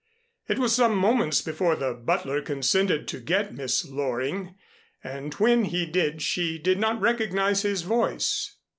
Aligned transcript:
It 0.47 0.57
was 0.57 0.73
some 0.73 0.97
moments 0.97 1.43
before 1.43 1.75
the 1.75 1.93
butler 1.93 2.41
consented 2.41 3.07
to 3.09 3.19
get 3.19 3.53
Miss 3.53 3.87
Loring, 3.87 4.55
and 5.03 5.31
when 5.35 5.65
he 5.65 5.85
did 5.85 6.23
she 6.23 6.57
did 6.57 6.79
not 6.79 6.99
recognize 6.99 7.61
his 7.61 7.83
voice. 7.83 8.55